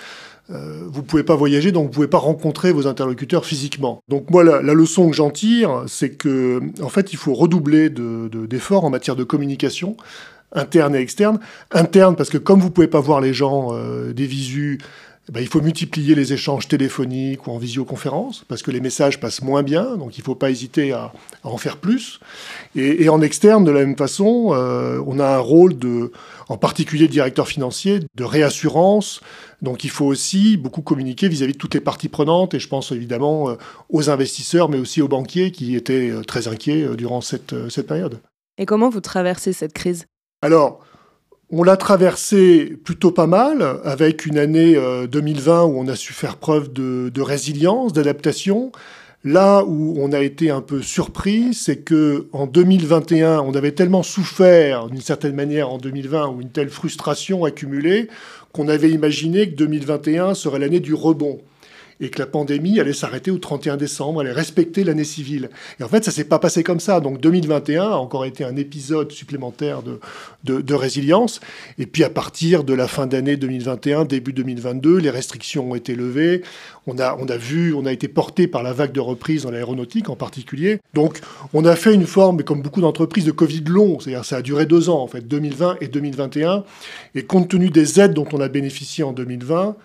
euh, 0.49 0.81
vous 0.87 1.03
pouvez 1.03 1.23
pas 1.23 1.37
voyager, 1.37 1.71
donc 1.71 1.85
vous 1.85 1.91
pouvez 1.91 2.07
pas 2.09 2.17
rencontrer 2.17 2.73
vos 2.73 2.85
interlocuteurs 2.85 3.45
physiquement. 3.45 4.01
Donc 4.09 4.29
moi, 4.29 4.43
la, 4.43 4.61
leçon 4.61 5.09
que 5.09 5.15
j'en 5.15 5.29
tire, 5.29 5.85
c'est 5.87 6.09
que 6.09 6.59
en 6.81 6.89
fait, 6.89 7.13
il 7.13 7.17
faut 7.17 7.33
redoubler 7.33 7.89
d'efforts 7.89 8.81
de, 8.81 8.87
en 8.87 8.89
matière 8.89 9.15
de 9.15 9.23
communication 9.23 9.95
interne 10.51 10.95
et 10.95 10.99
externe. 10.99 11.39
Interne 11.71 12.15
parce 12.15 12.29
que 12.29 12.37
comme 12.37 12.59
vous 12.59 12.71
pouvez 12.71 12.87
pas 12.87 12.99
voir 12.99 13.21
les 13.21 13.33
gens 13.33 13.69
euh, 13.71 14.13
des 14.13 14.25
visus, 14.25 14.79
eh 15.29 15.31
ben, 15.31 15.41
il 15.41 15.47
faut 15.47 15.61
multiplier 15.61 16.15
les 16.15 16.33
échanges 16.33 16.67
téléphoniques 16.67 17.45
ou 17.45 17.51
en 17.51 17.59
visioconférence 17.59 18.43
parce 18.47 18.63
que 18.63 18.71
les 18.71 18.79
messages 18.79 19.19
passent 19.19 19.43
moins 19.43 19.61
bien, 19.61 19.95
donc 19.95 20.17
il 20.17 20.21
ne 20.21 20.25
faut 20.25 20.33
pas 20.33 20.49
hésiter 20.49 20.91
à, 20.91 21.13
en 21.43 21.57
faire 21.57 21.77
plus. 21.77 22.19
Et, 22.75 23.09
en 23.09 23.21
externe, 23.21 23.63
de 23.63 23.69
la 23.69 23.81
même 23.81 23.95
façon, 23.95 24.53
euh, 24.53 24.99
on 25.05 25.19
a 25.19 25.27
un 25.27 25.37
rôle 25.37 25.77
de, 25.77 26.11
en 26.47 26.57
particulier 26.57 27.07
directeur 27.07 27.47
financier, 27.47 27.99
de 28.15 28.23
réassurance. 28.23 29.21
Donc 29.61 29.83
il 29.83 29.91
faut 29.91 30.05
aussi 30.05 30.57
beaucoup 30.57 30.81
communiquer 30.81 31.27
vis-à-vis 31.27 31.53
de 31.53 31.59
toutes 31.59 31.75
les 31.75 31.81
parties 31.81 32.09
prenantes, 32.09 32.55
et 32.55 32.59
je 32.59 32.67
pense 32.67 32.91
évidemment 32.91 33.51
euh, 33.51 33.55
aux 33.89 34.09
investisseurs, 34.09 34.67
mais 34.67 34.79
aussi 34.79 34.99
aux 34.99 35.07
banquiers 35.07 35.51
qui 35.51 35.75
étaient 35.75 36.11
très 36.25 36.47
inquiets 36.47 36.87
durant 36.97 37.21
cette, 37.21 37.69
cette 37.69 37.85
période. 37.85 38.19
Et 38.57 38.65
comment 38.65 38.89
vous 38.89 39.01
traversez 39.01 39.53
cette 39.53 39.73
crise? 39.73 40.07
Alors, 40.41 40.79
on 41.51 41.63
l'a 41.63 41.75
traversé 41.75 42.77
plutôt 42.85 43.11
pas 43.11 43.27
mal, 43.27 43.81
avec 43.83 44.25
une 44.25 44.37
année 44.37 44.79
2020 45.09 45.51
euh, 45.51 45.65
où 45.65 45.79
on 45.79 45.87
a 45.89 45.95
su 45.95 46.13
faire 46.13 46.37
preuve 46.37 46.71
de, 46.71 47.21
résilience, 47.21 47.91
d'adaptation. 47.91 48.71
Là 49.25 49.65
où 49.65 49.95
on 49.97 50.13
a 50.13 50.21
été 50.21 50.49
un 50.49 50.61
peu 50.61 50.81
surpris, 50.81 51.53
c'est 51.53 51.79
que 51.79 52.29
en 52.31 52.47
2021, 52.47 53.41
on 53.41 53.53
avait 53.53 53.73
tellement 53.73 54.01
souffert 54.01 54.87
d'une 54.87 55.01
certaine 55.01 55.35
manière 55.35 55.69
en 55.69 55.77
2020 55.77 56.29
ou 56.29 56.39
une 56.39 56.51
telle 56.51 56.69
frustration 56.69 57.43
accumulée 57.43 58.07
qu'on 58.53 58.69
avait 58.69 58.91
imaginé 58.91 59.49
que 59.49 59.55
2021 59.55 60.35
serait 60.35 60.59
l'année 60.59 60.79
du 60.79 60.93
rebond. 60.93 61.41
Et 62.01 62.09
que 62.09 62.19
la 62.19 62.25
pandémie 62.25 62.79
allait 62.79 62.93
s'arrêter 62.93 63.31
au 63.31 63.37
31 63.37 63.77
décembre, 63.77 64.21
allait 64.21 64.31
respecter 64.31 64.83
l'année 64.83 65.03
civile. 65.03 65.49
Et 65.79 65.83
en 65.83 65.87
fait, 65.87 66.03
ça 66.05 66.11
s'est 66.11 66.23
pas 66.23 66.39
passé 66.39 66.63
comme 66.63 66.79
ça. 66.79 66.99
Donc 66.99 67.19
2021 67.19 67.83
a 67.83 67.95
encore 67.95 68.25
été 68.25 68.43
un 68.43 68.55
épisode 68.55 69.11
supplémentaire 69.11 69.81
de, 70.43 70.73
résilience. 70.73 71.41
Et 71.77 71.85
puis 71.85 72.03
à 72.03 72.09
partir 72.09 72.63
de 72.63 72.73
la 72.73 72.87
fin 72.87 73.05
d'année 73.05 73.35
2021, 73.35 74.05
début 74.05 74.33
2022, 74.33 74.97
les 74.97 75.09
restrictions 75.09 75.71
ont 75.71 75.75
été 75.75 75.95
levées. 75.95 76.43
On 76.87 76.97
a, 76.99 77.17
on 77.19 77.27
a 77.27 77.37
vu, 77.37 77.73
on 77.73 77.85
a 77.85 77.91
été 77.91 78.07
porté 78.07 78.47
par 78.47 78.63
la 78.63 78.71
vague 78.71 78.93
de 78.93 78.99
reprise 78.99 79.43
dans 79.43 79.51
l'aéronautique 79.51 80.09
en 80.09 80.15
particulier. 80.15 80.79
Donc 80.93 81.19
on 81.53 81.65
a 81.65 81.75
fait 81.75 81.93
une 81.93 82.05
forme, 82.05 82.43
comme 82.43 82.61
beaucoup 82.61 82.81
d'entreprises, 82.81 83.25
de 83.25 83.31
Covid 83.31 83.63
long. 83.67 83.99
C'est-à-dire 83.99 84.25
ça 84.25 84.37
a 84.37 84.41
duré 84.41 84.65
deux 84.65 84.89
ans, 84.89 85.01
en 85.01 85.07
fait, 85.07 85.27
2020 85.27 85.77
et 85.81 85.87
2021. 85.87 86.63
Et 87.15 87.23
compte 87.23 87.49
tenu 87.49 87.69
des 87.69 87.99
aides 87.99 88.13
dont 88.13 88.27
on 88.31 88.39
a 88.39 88.47
bénéficié 88.47 89.03
en 89.03 89.11
2020, 89.11 89.75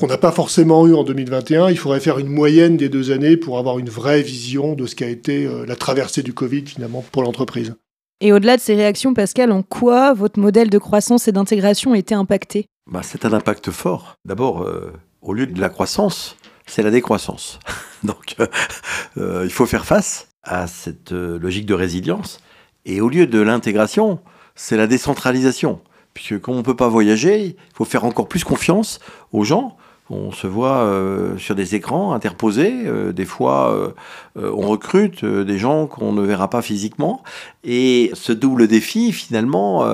qu'on 0.00 0.06
n'a 0.06 0.16
pas 0.16 0.32
forcément 0.32 0.86
eu 0.86 0.94
en 0.94 1.04
2021. 1.04 1.68
Il 1.68 1.76
faudrait 1.76 2.00
faire 2.00 2.18
une 2.18 2.28
moyenne 2.28 2.78
des 2.78 2.88
deux 2.88 3.10
années 3.10 3.36
pour 3.36 3.58
avoir 3.58 3.78
une 3.78 3.90
vraie 3.90 4.22
vision 4.22 4.74
de 4.74 4.86
ce 4.86 4.96
qu'a 4.96 5.08
été 5.08 5.44
euh, 5.44 5.66
la 5.66 5.76
traversée 5.76 6.22
du 6.22 6.32
Covid 6.32 6.64
finalement 6.64 7.04
pour 7.12 7.22
l'entreprise. 7.22 7.74
Et 8.22 8.32
au-delà 8.32 8.56
de 8.56 8.62
ces 8.62 8.74
réactions, 8.74 9.12
Pascal, 9.12 9.52
en 9.52 9.62
quoi 9.62 10.14
votre 10.14 10.40
modèle 10.40 10.70
de 10.70 10.78
croissance 10.78 11.28
et 11.28 11.32
d'intégration 11.32 11.92
a 11.92 11.98
été 11.98 12.14
impacté? 12.14 12.64
Bah, 12.90 13.00
C'est 13.02 13.26
un 13.26 13.34
impact 13.34 13.70
fort. 13.70 14.14
D'abord, 14.24 14.62
euh, 14.62 14.90
au 15.20 15.34
lieu 15.34 15.46
de 15.46 15.60
la 15.60 15.68
croissance, 15.68 16.36
c'est 16.66 16.82
la 16.82 16.90
décroissance. 16.90 17.58
Donc, 18.02 18.36
euh, 18.40 18.46
euh, 19.18 19.42
il 19.44 19.52
faut 19.52 19.66
faire 19.66 19.84
face 19.84 20.28
à 20.42 20.66
cette 20.66 21.12
euh, 21.12 21.38
logique 21.38 21.66
de 21.66 21.74
résilience. 21.74 22.40
Et 22.86 23.02
au 23.02 23.10
lieu 23.10 23.26
de 23.26 23.40
l'intégration, 23.40 24.20
c'est 24.54 24.78
la 24.78 24.86
décentralisation. 24.86 25.80
Puisque 26.14 26.40
comme 26.40 26.54
on 26.54 26.58
ne 26.58 26.62
peut 26.62 26.76
pas 26.76 26.88
voyager, 26.88 27.44
il 27.44 27.56
faut 27.74 27.84
faire 27.84 28.04
encore 28.04 28.28
plus 28.28 28.44
confiance 28.44 28.98
aux 29.32 29.44
gens. 29.44 29.76
On 30.10 30.32
se 30.32 30.48
voit 30.48 30.78
euh, 30.78 31.38
sur 31.38 31.54
des 31.54 31.76
écrans 31.76 32.12
interposés. 32.12 32.82
euh, 32.84 33.12
des 33.12 33.24
fois, 33.24 33.72
euh, 33.72 34.50
on 34.52 34.66
recrute 34.66 35.24
des 35.24 35.58
gens 35.58 35.86
qu'on 35.86 36.12
ne 36.12 36.22
verra 36.22 36.50
pas 36.50 36.62
physiquement. 36.62 37.22
Et 37.62 38.10
ce 38.14 38.32
double 38.32 38.66
défi, 38.66 39.12
finalement, 39.12 39.86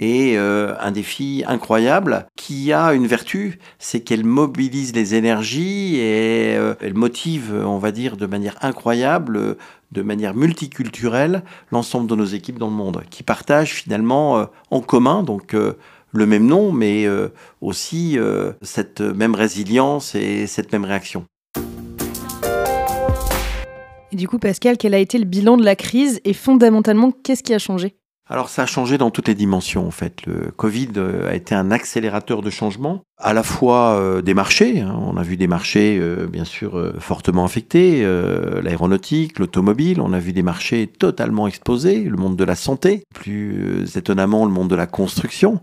est 0.00 0.36
un 0.36 0.90
défi 0.90 1.44
incroyable 1.46 2.26
qui 2.36 2.72
a 2.72 2.92
une 2.92 3.06
vertu, 3.06 3.58
c'est 3.78 4.00
qu'elle 4.00 4.24
mobilise 4.24 4.94
les 4.94 5.14
énergies 5.14 5.96
et 5.96 6.58
elle 6.80 6.94
motive, 6.94 7.54
on 7.64 7.78
va 7.78 7.92
dire, 7.92 8.16
de 8.16 8.26
manière 8.26 8.56
incroyable, 8.62 9.56
de 9.92 10.02
manière 10.02 10.34
multiculturelle, 10.34 11.42
l'ensemble 11.70 12.08
de 12.08 12.14
nos 12.14 12.24
équipes 12.24 12.58
dans 12.58 12.68
le 12.68 12.74
monde, 12.74 13.02
qui 13.10 13.22
partagent 13.22 13.74
finalement 13.74 14.48
en 14.70 14.80
commun, 14.80 15.22
donc 15.22 15.54
le 16.16 16.26
même 16.26 16.46
nom, 16.46 16.72
mais 16.72 17.06
euh, 17.06 17.28
aussi 17.60 18.18
euh, 18.18 18.52
cette 18.62 19.00
même 19.00 19.34
résilience 19.34 20.14
et 20.14 20.46
cette 20.46 20.72
même 20.72 20.84
réaction. 20.84 21.24
Et 24.12 24.16
du 24.16 24.28
coup, 24.28 24.38
Pascal, 24.38 24.76
quel 24.78 24.94
a 24.94 24.98
été 24.98 25.18
le 25.18 25.24
bilan 25.24 25.56
de 25.56 25.64
la 25.64 25.76
crise 25.76 26.20
et 26.24 26.32
fondamentalement, 26.32 27.10
qu'est-ce 27.10 27.42
qui 27.42 27.54
a 27.54 27.58
changé? 27.58 27.96
Alors 28.28 28.48
ça 28.48 28.64
a 28.64 28.66
changé 28.66 28.98
dans 28.98 29.10
toutes 29.10 29.28
les 29.28 29.34
dimensions 29.34 29.86
en 29.86 29.92
fait. 29.92 30.26
Le 30.26 30.50
Covid 30.50 30.90
euh, 30.96 31.30
a 31.30 31.34
été 31.34 31.54
un 31.54 31.70
accélérateur 31.70 32.42
de 32.42 32.50
changement, 32.50 33.02
à 33.18 33.32
la 33.32 33.42
fois 33.42 33.98
euh, 33.98 34.20
des 34.20 34.34
marchés. 34.34 34.80
hein. 34.80 34.94
On 35.00 35.16
a 35.16 35.22
vu 35.22 35.36
des 35.38 35.46
marchés 35.46 35.98
euh, 35.98 36.26
bien 36.26 36.44
sûr 36.44 36.76
euh, 36.78 36.94
fortement 36.98 37.44
affectés, 37.44 38.02
euh, 38.04 38.60
l'aéronautique, 38.60 39.38
l'automobile. 39.38 40.02
On 40.02 40.12
a 40.12 40.18
vu 40.18 40.34
des 40.34 40.42
marchés 40.42 40.86
totalement 40.86 41.46
exposés, 41.46 42.00
le 42.00 42.16
monde 42.16 42.36
de 42.36 42.44
la 42.44 42.54
santé, 42.54 43.04
plus 43.14 43.84
euh, 43.84 43.98
étonnamment 43.98 44.44
le 44.44 44.50
monde 44.50 44.68
de 44.68 44.74
la 44.74 44.86
construction. 44.86 45.60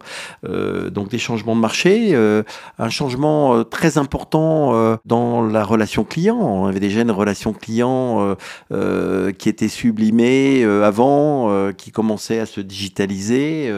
Euh, 0.49 0.89
donc 0.89 1.09
des 1.09 1.19
changements 1.19 1.55
de 1.55 1.61
marché, 1.61 2.15
un 2.15 2.89
changement 2.89 3.63
très 3.63 3.97
important 3.97 4.97
dans 5.05 5.43
la 5.43 5.63
relation 5.63 6.03
client. 6.03 6.37
On 6.37 6.65
avait 6.65 6.79
déjà 6.79 7.01
une 7.01 7.11
relation 7.11 7.53
client 7.53 8.35
qui 8.71 9.49
était 9.49 9.67
sublimée 9.67 10.63
avant, 10.63 11.71
qui 11.77 11.91
commençait 11.91 12.39
à 12.39 12.45
se 12.45 12.61
digitaliser, 12.61 13.71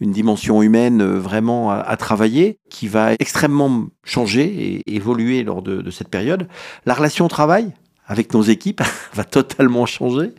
une 0.00 0.12
dimension 0.12 0.62
humaine 0.62 1.02
vraiment 1.02 1.70
à, 1.70 1.76
à 1.76 1.96
travailler, 1.96 2.58
qui 2.70 2.88
va 2.88 3.15
extrêmement 3.18 3.86
changer 4.04 4.44
et 4.44 4.94
évoluer 4.94 5.42
lors 5.42 5.62
de 5.62 5.90
cette 5.90 6.08
période. 6.08 6.48
La 6.84 6.94
relation 6.94 7.24
au 7.24 7.28
travail 7.28 7.72
avec 8.06 8.32
nos 8.32 8.42
équipes 8.42 8.82
va 9.14 9.24
totalement 9.24 9.86
changer, 9.86 10.32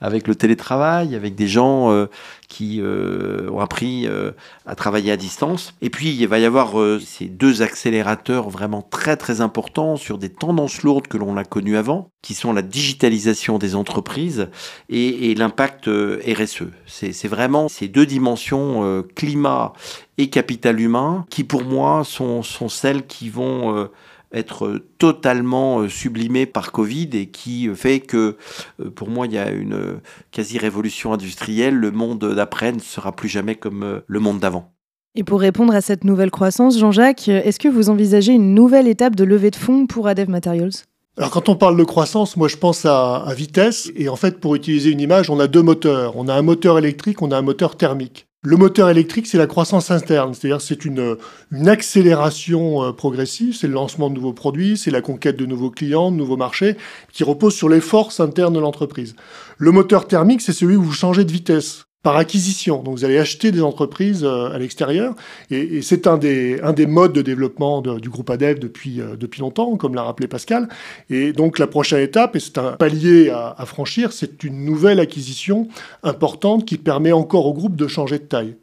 avec 0.00 0.26
le 0.28 0.34
télétravail, 0.34 1.14
avec 1.14 1.34
des 1.34 1.48
gens 1.48 1.90
euh, 1.90 2.06
qui 2.52 2.82
euh, 2.82 3.48
ont 3.50 3.60
appris 3.60 4.06
euh, 4.06 4.32
à 4.66 4.74
travailler 4.74 5.10
à 5.10 5.16
distance. 5.16 5.72
Et 5.80 5.88
puis, 5.88 6.14
il 6.14 6.28
va 6.28 6.38
y 6.38 6.44
avoir 6.44 6.78
euh, 6.78 7.00
ces 7.00 7.24
deux 7.24 7.62
accélérateurs 7.62 8.50
vraiment 8.50 8.82
très 8.82 9.16
très 9.16 9.40
importants 9.40 9.96
sur 9.96 10.18
des 10.18 10.28
tendances 10.28 10.82
lourdes 10.82 11.06
que 11.06 11.16
l'on 11.16 11.38
a 11.38 11.44
connues 11.44 11.78
avant, 11.78 12.10
qui 12.20 12.34
sont 12.34 12.52
la 12.52 12.60
digitalisation 12.60 13.56
des 13.56 13.74
entreprises 13.74 14.50
et, 14.90 15.30
et 15.30 15.34
l'impact 15.34 15.88
euh, 15.88 16.20
RSE. 16.26 16.64
C'est 16.86 17.28
vraiment 17.28 17.68
ces 17.68 17.88
deux 17.88 18.04
dimensions, 18.04 18.84
euh, 18.84 19.02
climat 19.16 19.72
et 20.18 20.28
capital 20.28 20.78
humain, 20.78 21.24
qui 21.30 21.44
pour 21.44 21.64
moi 21.64 22.04
sont, 22.04 22.42
sont 22.42 22.68
celles 22.68 23.06
qui 23.06 23.30
vont... 23.30 23.88
euh, 24.34 24.38
être 24.38 24.80
totalement 24.98 25.80
euh, 25.80 25.88
sublimé 25.88 26.46
par 26.46 26.72
Covid 26.72 27.10
et 27.12 27.26
qui 27.26 27.68
euh, 27.68 27.74
fait 27.74 28.00
que, 28.00 28.36
euh, 28.80 28.90
pour 28.90 29.08
moi, 29.08 29.26
il 29.26 29.32
y 29.32 29.38
a 29.38 29.50
une 29.50 29.74
euh, 29.74 30.00
quasi-révolution 30.30 31.12
industrielle. 31.12 31.74
Le 31.74 31.90
monde 31.90 32.34
d'après 32.34 32.72
ne 32.72 32.80
sera 32.80 33.12
plus 33.14 33.28
jamais 33.28 33.54
comme 33.54 33.82
euh, 33.82 34.00
le 34.06 34.20
monde 34.20 34.40
d'avant. 34.40 34.72
Et 35.14 35.24
pour 35.24 35.40
répondre 35.40 35.74
à 35.74 35.80
cette 35.82 36.04
nouvelle 36.04 36.30
croissance, 36.30 36.78
Jean-Jacques, 36.78 37.28
est-ce 37.28 37.58
que 37.58 37.68
vous 37.68 37.90
envisagez 37.90 38.32
une 38.32 38.54
nouvelle 38.54 38.88
étape 38.88 39.14
de 39.14 39.24
levée 39.24 39.50
de 39.50 39.56
fonds 39.56 39.86
pour 39.86 40.08
Adev 40.08 40.30
Materials? 40.30 40.72
Alors 41.18 41.30
quand 41.30 41.50
on 41.50 41.56
parle 41.56 41.76
de 41.76 41.84
croissance, 41.84 42.38
moi 42.38 42.48
je 42.48 42.56
pense 42.56 42.86
à, 42.86 43.16
à 43.16 43.34
vitesse. 43.34 43.92
Et 43.94 44.08
en 44.08 44.16
fait, 44.16 44.40
pour 44.40 44.54
utiliser 44.54 44.90
une 44.90 45.00
image, 45.00 45.28
on 45.28 45.38
a 45.38 45.46
deux 45.46 45.60
moteurs. 45.60 46.16
On 46.16 46.28
a 46.28 46.34
un 46.34 46.40
moteur 46.40 46.78
électrique, 46.78 47.20
on 47.20 47.30
a 47.30 47.36
un 47.36 47.42
moteur 47.42 47.76
thermique. 47.76 48.26
Le 48.44 48.56
moteur 48.56 48.90
électrique, 48.90 49.28
c'est 49.28 49.38
la 49.38 49.46
croissance 49.46 49.92
interne, 49.92 50.34
c'est-à-dire 50.34 50.60
c'est 50.60 50.84
une, 50.84 51.16
une 51.52 51.68
accélération 51.68 52.82
euh, 52.82 52.92
progressive, 52.92 53.54
c'est 53.54 53.68
le 53.68 53.74
lancement 53.74 54.10
de 54.10 54.16
nouveaux 54.16 54.32
produits, 54.32 54.76
c'est 54.76 54.90
la 54.90 55.00
conquête 55.00 55.36
de 55.36 55.46
nouveaux 55.46 55.70
clients, 55.70 56.10
de 56.10 56.16
nouveaux 56.16 56.36
marchés, 56.36 56.76
qui 57.12 57.22
repose 57.22 57.54
sur 57.54 57.68
les 57.68 57.80
forces 57.80 58.18
internes 58.18 58.54
de 58.54 58.58
l'entreprise. 58.58 59.14
Le 59.58 59.70
moteur 59.70 60.08
thermique, 60.08 60.40
c'est 60.40 60.52
celui 60.52 60.74
où 60.74 60.82
vous 60.82 60.92
changez 60.92 61.24
de 61.24 61.30
vitesse 61.30 61.84
par 62.02 62.16
acquisition. 62.16 62.82
Donc 62.82 62.98
vous 62.98 63.04
allez 63.04 63.18
acheter 63.18 63.52
des 63.52 63.62
entreprises 63.62 64.24
euh, 64.24 64.50
à 64.52 64.58
l'extérieur, 64.58 65.14
et, 65.50 65.82
c'est 65.82 66.06
un 66.06 66.18
des, 66.18 66.60
un 66.62 66.72
des 66.72 66.86
modes 66.86 67.12
de 67.12 67.22
développement 67.22 67.80
du 67.80 68.08
groupe 68.08 68.30
ADEV 68.30 68.58
depuis, 68.58 69.00
euh, 69.00 69.16
depuis 69.16 69.40
longtemps, 69.40 69.76
comme 69.76 69.94
l'a 69.94 70.02
rappelé 70.02 70.28
Pascal. 70.28 70.68
Et 71.10 71.32
donc 71.32 71.58
la 71.58 71.66
prochaine 71.66 72.00
étape, 72.00 72.36
et 72.36 72.40
c'est 72.40 72.58
un 72.58 72.72
palier 72.72 73.30
à, 73.30 73.54
à 73.56 73.66
franchir, 73.66 74.12
c'est 74.12 74.42
une 74.44 74.64
nouvelle 74.64 75.00
acquisition 75.00 75.68
importante 76.02 76.64
qui 76.64 76.78
permet 76.78 77.12
encore 77.12 77.46
au 77.46 77.54
groupe 77.54 77.76
de 77.76 77.86
changer 77.86 78.18
de 78.18 78.24
taille. 78.24 78.56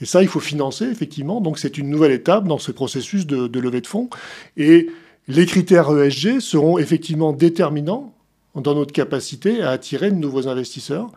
Et 0.00 0.06
ça, 0.06 0.22
il 0.22 0.28
faut 0.28 0.40
financer, 0.40 0.86
effectivement. 0.86 1.40
Donc 1.40 1.58
c'est 1.58 1.76
une 1.76 1.90
nouvelle 1.90 2.12
étape 2.12 2.48
dans 2.48 2.58
ce 2.58 2.72
processus 2.72 3.26
de, 3.26 3.46
de 3.48 3.60
levée 3.60 3.82
de 3.82 3.86
fonds. 3.86 4.08
Et 4.56 4.88
les 5.28 5.46
critères 5.46 5.90
ESG 5.90 6.40
seront 6.40 6.78
effectivement 6.78 7.32
déterminants 7.32 8.14
dans 8.54 8.74
notre 8.74 8.92
capacité 8.92 9.62
à 9.62 9.70
attirer 9.70 10.10
de 10.10 10.16
nouveaux 10.16 10.48
investisseurs. 10.48 11.10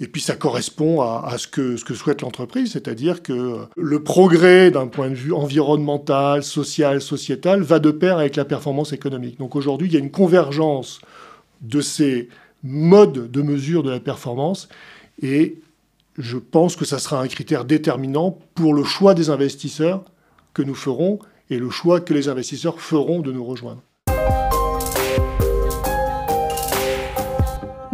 Et 0.00 0.08
puis 0.08 0.20
ça 0.20 0.34
correspond 0.34 1.02
à, 1.02 1.36
ce, 1.38 1.46
que, 1.46 1.76
ce 1.76 1.84
que 1.84 1.94
souhaite 1.94 2.22
l'entreprise, 2.22 2.72
c'est-à-dire 2.72 3.22
que 3.22 3.32
euh, 3.32 3.66
le 3.76 4.02
progrès 4.02 4.72
d'un 4.72 4.88
point 4.88 5.08
de 5.08 5.14
vue 5.14 5.32
environnemental, 5.32 6.42
social, 6.42 7.00
sociétal 7.00 7.62
va 7.62 7.78
de 7.78 7.92
pair 7.92 8.18
avec 8.18 8.34
la 8.34 8.44
performance 8.44 8.92
économique. 8.92 9.38
Donc 9.38 9.54
aujourd'hui, 9.54 9.88
il 9.88 9.94
y 9.94 9.96
a 9.96 10.00
une 10.00 10.10
convergence 10.10 11.00
de 11.60 11.80
ces 11.80 12.28
modes 12.64 13.30
de 13.30 13.42
mesure 13.42 13.84
de 13.84 13.90
la 13.90 14.00
performance 14.00 14.68
et 15.22 15.60
je 16.18 16.38
pense 16.38 16.74
que 16.74 16.84
ça 16.84 16.98
sera 16.98 17.20
un 17.20 17.28
critère 17.28 17.64
déterminant 17.64 18.38
pour 18.54 18.74
le 18.74 18.82
choix 18.84 19.14
des 19.14 19.30
investisseurs 19.30 20.04
que 20.54 20.62
nous 20.62 20.74
ferons 20.74 21.20
et 21.50 21.58
le 21.58 21.70
choix 21.70 22.00
que 22.00 22.14
les 22.14 22.28
investisseurs 22.28 22.80
feront 22.80 23.20
de 23.20 23.30
nous 23.30 23.44
rejoindre. 23.44 23.82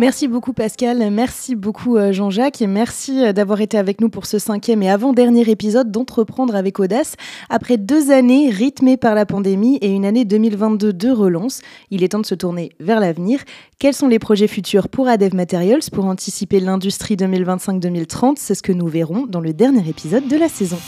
Merci 0.01 0.29
beaucoup 0.29 0.55
Pascal, 0.55 1.11
merci 1.11 1.55
beaucoup 1.55 1.99
euh, 1.99 2.11
Jean-Jacques 2.11 2.63
et 2.63 2.67
merci 2.67 3.23
euh, 3.23 3.35
d'avoir 3.35 3.61
été 3.61 3.77
avec 3.77 4.01
nous 4.01 4.09
pour 4.09 4.25
ce 4.25 4.39
cinquième 4.39 4.83
et 4.83 4.89
avant-dernier 4.91 5.43
épisode 5.51 5.91
d'Entreprendre 5.91 6.55
avec 6.55 6.81
Audace. 6.81 7.17
Après 7.51 7.77
deux 7.77 8.11
années 8.11 8.49
rythmées 8.49 8.97
par 8.97 9.15
la 9.15 9.27
pandémie 9.27 9.77
et 9.83 9.91
une 9.91 10.07
année 10.07 10.25
2022 10.25 10.95
de 10.95 11.11
relance, 11.11 11.61
il 11.91 12.03
est 12.03 12.09
temps 12.09 12.21
de 12.21 12.25
se 12.25 12.35
tourner 12.35 12.73
vers 12.81 12.99
l'avenir. 12.99 13.41
Quels 13.79 13.93
sont 13.93 14.09
les 14.09 14.19
projets 14.19 14.49
futurs 14.49 14.89
pour 14.89 15.07
Adev 15.07 15.35
Materials 15.35 15.91
pour 15.93 16.07
anticiper 16.07 16.61
l'industrie 16.61 17.17
2025-2030 17.17 18.37
C'est 18.37 18.55
ce 18.55 18.63
que 18.63 18.73
nous 18.73 18.89
verrons 18.89 19.27
dans 19.27 19.41
le 19.41 19.53
dernier 19.53 19.87
épisode 19.87 20.27
de 20.27 20.37
la 20.39 20.49
saison. 20.49 20.79